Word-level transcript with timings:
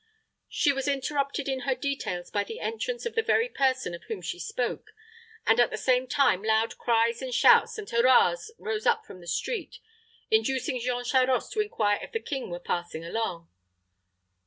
She 0.49 0.73
was 0.73 0.87
interrupted 0.87 1.47
in 1.47 1.59
her 1.59 1.75
details 1.75 2.31
by 2.31 2.43
the 2.43 2.59
entrance 2.59 3.05
of 3.05 3.13
the 3.13 3.21
very 3.21 3.47
person 3.47 3.93
of 3.93 4.05
whom 4.05 4.19
she 4.23 4.39
spoke, 4.39 4.93
and 5.45 5.59
at 5.59 5.69
the 5.69 5.77
same 5.77 6.07
time 6.07 6.41
loud 6.41 6.79
cries 6.79 7.21
and 7.21 7.31
shouts 7.31 7.77
and 7.77 7.87
hurras 7.87 8.49
rose 8.57 8.87
up 8.87 9.05
from 9.05 9.19
the 9.21 9.27
street, 9.27 9.77
inducing 10.31 10.79
Jean 10.79 11.03
Charost 11.03 11.51
to 11.53 11.59
inquire 11.59 11.99
if 12.01 12.13
the 12.13 12.19
king 12.19 12.49
were 12.49 12.59
passing 12.59 13.05
along. 13.05 13.47